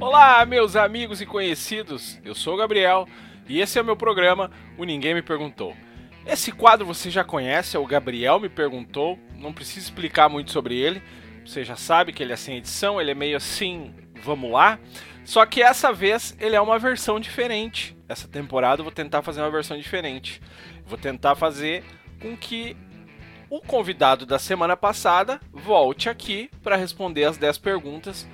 [0.00, 2.20] Olá, meus amigos e conhecidos.
[2.24, 3.08] Eu sou o Gabriel
[3.48, 5.76] e esse é o meu programa O Ninguém Me Perguntou.
[6.24, 10.76] Esse quadro você já conhece, é o Gabriel Me Perguntou, não preciso explicar muito sobre
[10.76, 11.02] ele.
[11.44, 14.78] Você já sabe que ele é sem edição, ele é meio assim, vamos lá.
[15.24, 17.95] Só que essa vez ele é uma versão diferente.
[18.08, 20.40] Essa temporada eu vou tentar fazer uma versão diferente.
[20.86, 21.84] Vou tentar fazer
[22.20, 22.76] com que
[23.50, 28.26] o convidado da semana passada volte aqui para responder as 10 perguntas,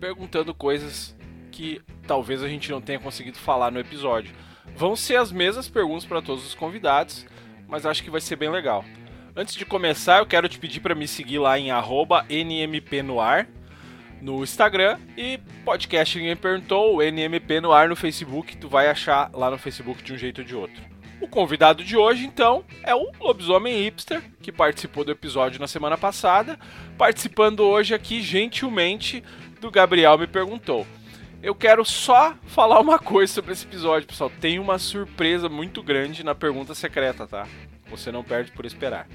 [0.00, 1.16] perguntando coisas
[1.50, 4.34] que talvez a gente não tenha conseguido falar no episódio.
[4.76, 7.26] Vão ser as mesmas perguntas para todos os convidados,
[7.66, 8.84] mas acho que vai ser bem legal.
[9.34, 13.48] Antes de começar, eu quero te pedir para me seguir lá em @nmpnoar
[14.20, 19.50] no Instagram e podcast Ninguém Perguntou, NMP no ar no Facebook, tu vai achar lá
[19.50, 20.82] no Facebook de um jeito ou de outro.
[21.20, 25.98] O convidado de hoje, então, é o Lobisomem Hipster, que participou do episódio na semana
[25.98, 26.58] passada,
[26.96, 29.22] participando hoje aqui gentilmente
[29.60, 30.86] do Gabriel Me Perguntou.
[31.42, 34.30] Eu quero só falar uma coisa sobre esse episódio, pessoal.
[34.40, 37.46] Tem uma surpresa muito grande na pergunta secreta, tá?
[37.90, 39.08] Você não perde por esperar.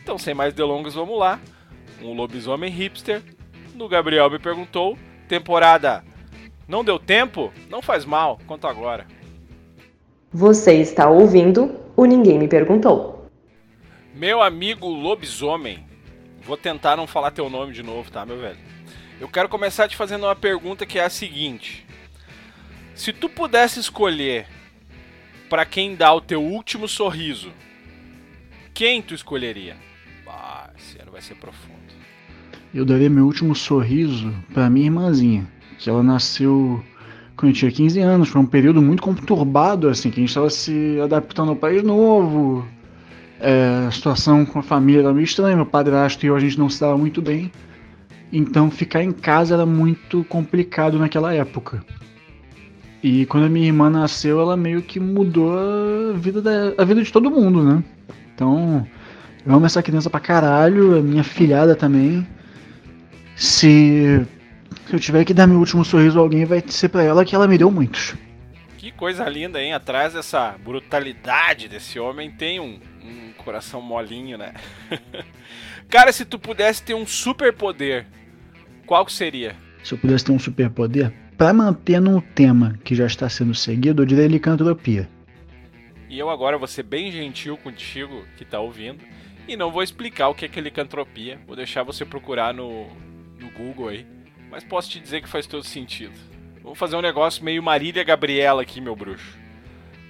[0.00, 1.40] Então, sem mais delongas, vamos lá.
[2.02, 3.22] Um lobisomem hipster
[3.78, 4.98] no Gabriel me perguntou,
[5.28, 6.04] temporada
[6.66, 7.52] não deu tempo?
[7.70, 9.06] Não faz mal, conta agora.
[10.30, 13.30] Você está ouvindo o Ninguém Me Perguntou.
[14.12, 15.86] Meu amigo lobisomem,
[16.42, 18.58] vou tentar não falar teu nome de novo, tá, meu velho?
[19.20, 21.86] Eu quero começar te fazendo uma pergunta que é a seguinte:
[22.94, 24.46] Se tu pudesse escolher
[25.48, 27.52] para quem dá o teu último sorriso,
[28.74, 29.76] quem tu escolheria?
[30.26, 31.97] Ah, esse ano vai ser profundo.
[32.74, 35.46] Eu daria meu último sorriso para minha irmãzinha,
[35.78, 36.82] que ela nasceu
[37.36, 40.50] quando eu tinha 15 anos, foi um período muito conturbado, assim, que a gente estava
[40.50, 42.66] se adaptando ao país novo,
[43.40, 46.58] é, a situação com a família era meio estranha, meu padrasto e eu a gente
[46.58, 47.52] não se dava muito bem,
[48.32, 51.82] então ficar em casa era muito complicado naquela época.
[53.02, 57.00] E quando a minha irmã nasceu, ela meio que mudou a vida, da, a vida
[57.00, 57.84] de todo mundo, né?
[58.34, 58.84] Então,
[59.46, 62.26] eu amo essa criança pra caralho, a minha filhada também.
[63.38, 64.26] Se,
[64.88, 67.36] se eu tiver que dar meu último sorriso a alguém, vai ser pra ela que
[67.36, 68.16] ela me deu muitos.
[68.76, 69.72] Que coisa linda, hein?
[69.72, 74.54] Atrás dessa brutalidade desse homem tem um, um coração molinho, né?
[75.88, 78.06] Cara, se tu pudesse ter um superpoder,
[78.84, 79.54] qual que seria?
[79.84, 84.02] Se eu pudesse ter um superpoder, para manter num tema que já está sendo seguido,
[84.02, 85.08] eu diria licantropia.
[86.10, 88.98] E eu agora vou ser bem gentil contigo que tá ouvindo
[89.46, 91.38] e não vou explicar o que é, que é licantropia.
[91.46, 92.88] Vou deixar você procurar no,
[93.38, 94.06] no Google aí.
[94.50, 96.14] Mas posso te dizer que faz todo sentido.
[96.62, 99.36] Vamos fazer um negócio meio Marília Gabriela aqui, meu bruxo.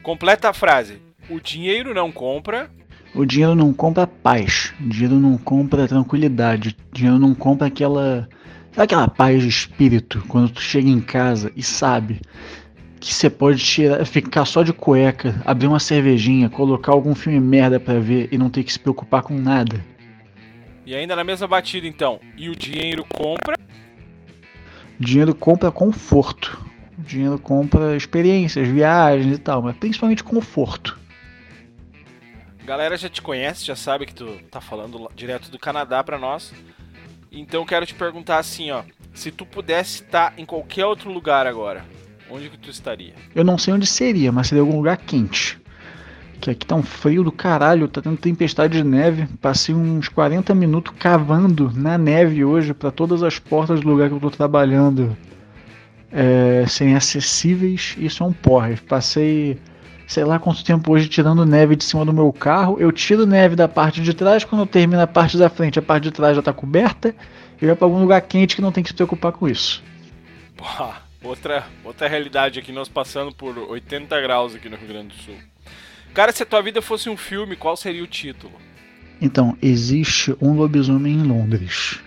[0.03, 1.01] Completa a frase.
[1.29, 2.71] O dinheiro não compra.
[3.15, 4.73] O dinheiro não compra paz.
[4.81, 6.77] O dinheiro não compra tranquilidade.
[6.91, 8.29] O dinheiro não compra aquela.
[8.73, 12.21] Sabe aquela paz de espírito quando tu chega em casa e sabe
[13.01, 17.79] que você pode tirar, ficar só de cueca, abrir uma cervejinha, colocar algum filme merda
[17.79, 19.85] pra ver e não ter que se preocupar com nada?
[20.89, 22.19] E ainda na mesma batida, então.
[22.35, 23.59] E o dinheiro compra?
[24.99, 26.67] Dinheiro compra conforto.
[26.99, 30.99] O dinheiro compra experiências, viagens e tal, mas principalmente conforto.
[32.65, 36.55] Galera já te conhece, já sabe que tu tá falando direto do Canadá para nós.
[37.31, 38.83] Então quero te perguntar assim, ó,
[39.13, 41.85] se tu pudesse estar em qualquer outro lugar agora,
[42.31, 43.13] onde que tu estaria?
[43.35, 45.58] Eu não sei onde seria, mas seria algum lugar quente.
[46.41, 49.27] Que aqui tá um frio do caralho, tá tendo tempestade de neve.
[49.41, 54.15] Passei uns 40 minutos cavando na neve hoje para todas as portas do lugar que
[54.15, 55.17] eu tô trabalhando
[56.13, 57.97] é, serem acessíveis.
[57.99, 58.77] Isso é um porre.
[58.77, 59.59] Passei
[60.09, 62.79] sei lá quanto tempo hoje tirando neve de cima do meu carro.
[62.81, 65.83] Eu tiro neve da parte de trás, quando eu termino a parte da frente, a
[65.83, 67.15] parte de trás já tá coberta.
[67.61, 69.83] Eu ia pra algum lugar quente que não tem que se preocupar com isso.
[70.57, 75.23] Porra, outra, outra realidade aqui, nós passando por 80 graus aqui no Rio Grande do
[75.23, 75.35] Sul.
[76.15, 78.53] Cara, se a tua vida fosse um filme, qual seria o título?
[79.21, 82.01] Então, existe um lobisomem em Londres.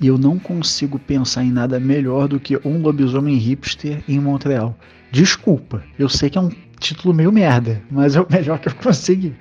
[0.00, 4.76] E eu não consigo pensar em nada melhor do que um lobisomem hipster em Montreal.
[5.10, 8.74] Desculpa, eu sei que é um título meio merda, mas é o melhor que eu
[8.74, 9.34] consegui.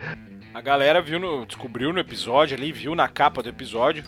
[0.54, 4.04] A galera viu no, descobriu no episódio ali, viu na capa do episódio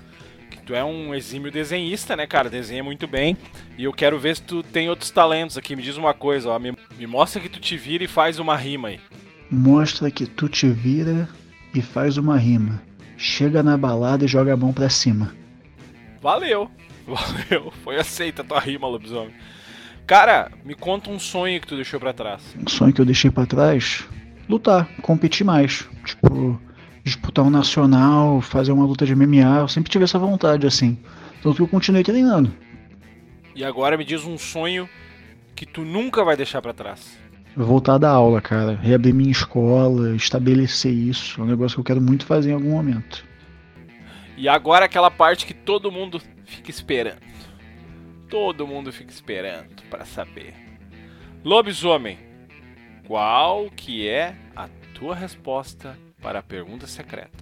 [0.49, 2.49] que tu é um exímio desenhista, né, cara?
[2.49, 3.37] Desenha muito bem.
[3.77, 5.75] E eu quero ver se tu tem outros talentos aqui.
[5.75, 6.59] Me diz uma coisa, ó.
[6.59, 8.99] Me, me mostra que tu te vira e faz uma rima aí.
[9.51, 11.27] Mostra que tu te vira
[11.73, 12.81] e faz uma rima.
[13.17, 15.35] Chega na balada e joga a mão pra cima.
[16.21, 16.71] Valeu,
[17.05, 17.71] valeu.
[17.83, 19.33] Foi aceita a tua rima, lobisomem.
[20.07, 22.41] Cara, me conta um sonho que tu deixou pra trás.
[22.59, 24.07] Um sonho que eu deixei pra trás?
[24.49, 25.87] Lutar, competir mais.
[26.05, 26.61] Tipo, tipo,
[27.03, 29.59] disputar um nacional, fazer uma luta de MMA.
[29.59, 30.97] Eu sempre tive essa vontade, assim.
[31.41, 32.53] Tanto que eu continuei treinando.
[33.55, 34.87] E agora me diz um sonho
[35.55, 37.17] que tu nunca vai deixar para trás.
[37.55, 38.75] Voltar da aula, cara.
[38.75, 41.41] Reabrir minha escola, estabelecer isso.
[41.41, 43.25] É um negócio que eu quero muito fazer em algum momento.
[44.37, 47.21] E agora aquela parte que todo mundo fica esperando.
[48.29, 50.53] Todo mundo fica esperando para saber.
[51.43, 52.17] Lobisomem,
[53.05, 57.40] qual que é a tua resposta para a pergunta secreta?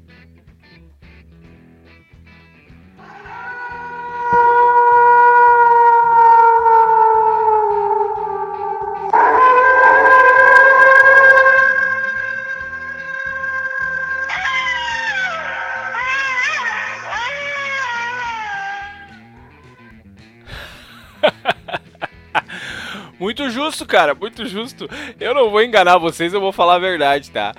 [23.69, 24.89] Justo, cara, muito justo.
[25.19, 27.54] Eu não vou enganar vocês, eu vou falar a verdade, tá?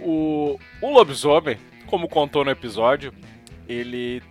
[0.00, 1.56] O, o lobisomem,
[1.86, 3.12] como contou no episódio,
[3.68, 4.22] ele.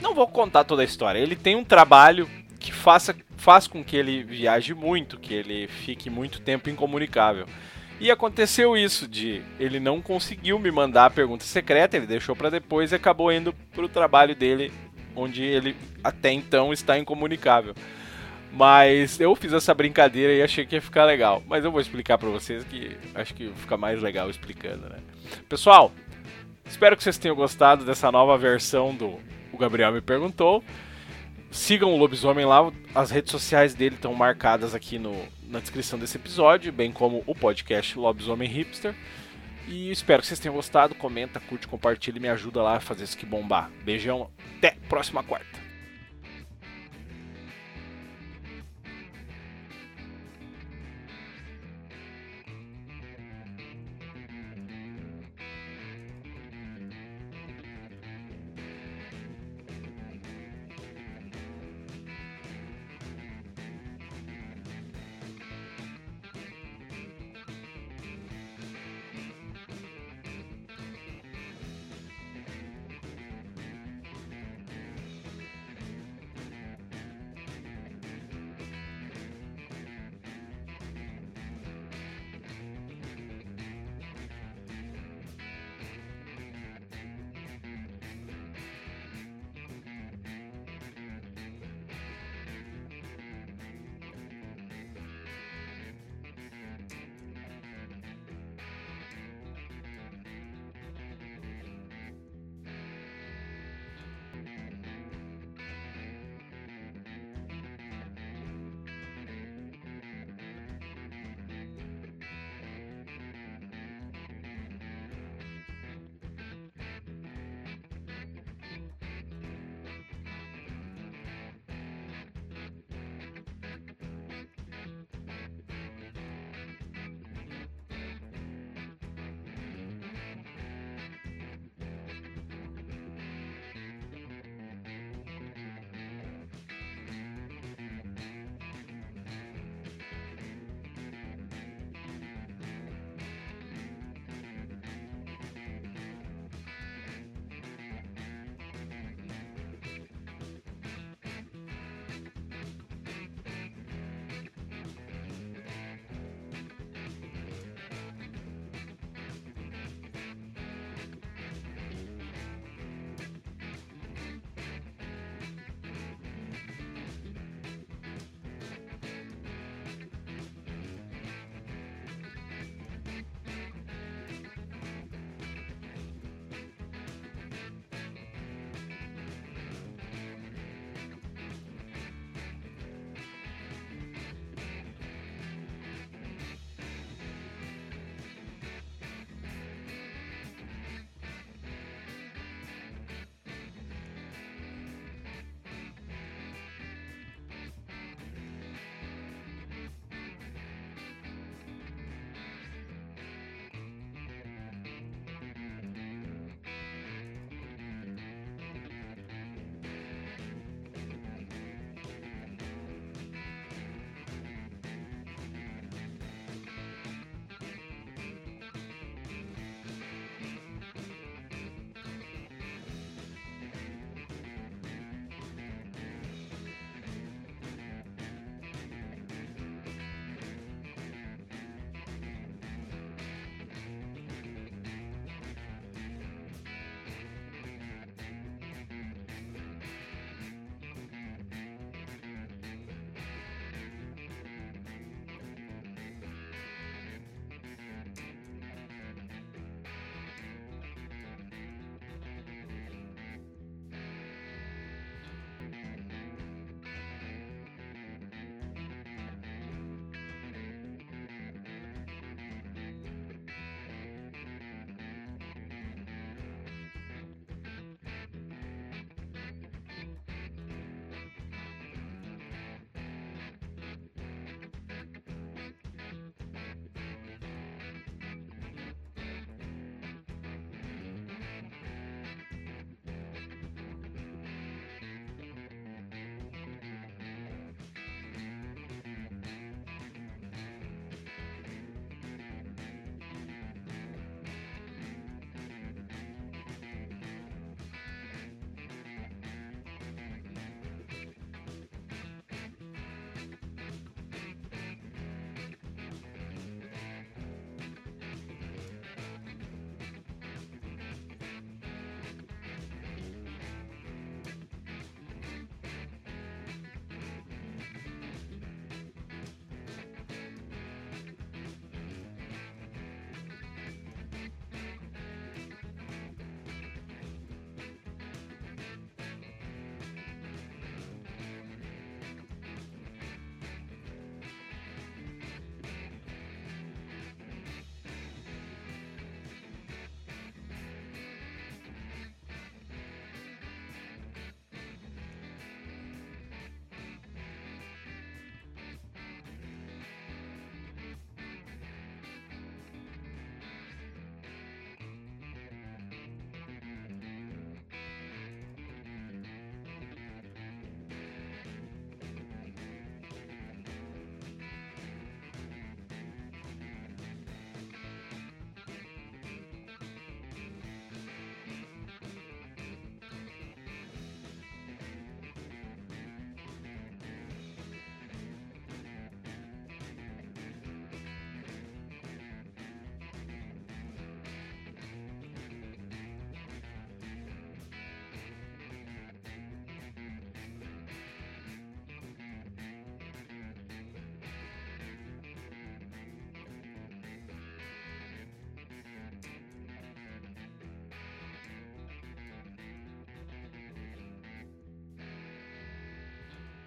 [0.00, 1.18] Não vou contar toda a história.
[1.20, 2.28] Ele tem um trabalho
[2.58, 7.46] que faça, faz com que ele viaje muito, que ele fique muito tempo incomunicável.
[8.00, 12.50] E aconteceu isso de ele não conseguiu me mandar a pergunta secreta, ele deixou para
[12.50, 14.72] depois e acabou indo pro trabalho dele,
[15.14, 17.74] onde ele até então está incomunicável.
[18.52, 21.42] Mas eu fiz essa brincadeira e achei que ia ficar legal.
[21.46, 24.98] Mas eu vou explicar para vocês que acho que fica mais legal explicando, né?
[25.48, 25.90] Pessoal,
[26.66, 29.18] espero que vocês tenham gostado dessa nova versão do
[29.50, 30.62] O Gabriel Me Perguntou.
[31.50, 35.14] Sigam o Lobisomem lá, as redes sociais dele estão marcadas aqui no,
[35.48, 38.94] na descrição desse episódio, bem como o podcast Lobisomem Hipster.
[39.68, 40.94] E espero que vocês tenham gostado.
[40.94, 43.70] Comenta, curte, compartilha e me ajuda lá a fazer isso aqui bombar.
[43.84, 45.71] Beijão, até próxima quarta.